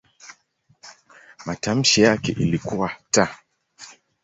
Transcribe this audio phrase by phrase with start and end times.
[1.45, 3.27] Matamshi yake ilikuwa "t".